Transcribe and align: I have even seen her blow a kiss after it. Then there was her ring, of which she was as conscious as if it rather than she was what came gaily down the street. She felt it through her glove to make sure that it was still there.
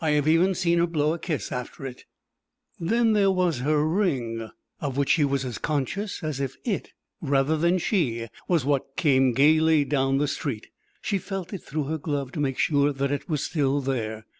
I 0.00 0.10
have 0.10 0.28
even 0.28 0.54
seen 0.54 0.78
her 0.78 0.86
blow 0.86 1.14
a 1.14 1.18
kiss 1.18 1.50
after 1.50 1.84
it. 1.84 2.04
Then 2.78 3.12
there 3.12 3.32
was 3.32 3.58
her 3.58 3.84
ring, 3.84 4.50
of 4.80 4.96
which 4.96 5.10
she 5.10 5.24
was 5.24 5.44
as 5.44 5.58
conscious 5.58 6.22
as 6.22 6.38
if 6.38 6.54
it 6.64 6.92
rather 7.20 7.56
than 7.56 7.78
she 7.78 8.28
was 8.46 8.64
what 8.64 8.94
came 8.94 9.32
gaily 9.32 9.84
down 9.84 10.18
the 10.18 10.28
street. 10.28 10.68
She 11.02 11.18
felt 11.18 11.52
it 11.52 11.64
through 11.64 11.86
her 11.86 11.98
glove 11.98 12.30
to 12.34 12.40
make 12.40 12.58
sure 12.58 12.92
that 12.92 13.10
it 13.10 13.28
was 13.28 13.42
still 13.42 13.80
there. 13.80 14.26